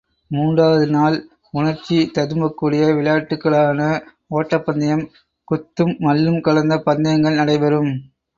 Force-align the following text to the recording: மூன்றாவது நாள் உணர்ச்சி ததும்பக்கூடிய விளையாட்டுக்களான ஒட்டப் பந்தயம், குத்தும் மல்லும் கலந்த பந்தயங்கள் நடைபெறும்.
மூன்றாவது 0.31 0.85
நாள் 0.87 1.17
உணர்ச்சி 1.53 2.11
ததும்பக்கூடிய 2.15 2.87
விளையாட்டுக்களான 2.95 3.91
ஒட்டப் 4.29 4.65
பந்தயம், 4.65 5.05
குத்தும் 5.47 5.93
மல்லும் 5.99 6.41
கலந்த 6.41 6.77
பந்தயங்கள் 6.79 7.39
நடைபெறும். 7.41 7.93